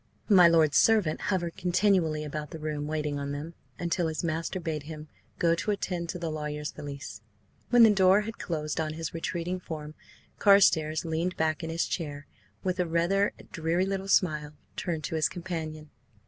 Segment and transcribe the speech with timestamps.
[0.29, 4.81] My lord's servant hovered continually about the room, waiting on them, until his master bade
[4.89, 7.21] him go to attend to the lawyer's valise.
[7.69, 9.93] When the door had closed on his retreating form,
[10.39, 15.13] Carstares leaned back in his chair, and, with a rather dreary little smile, turned to
[15.17, 15.91] his companion.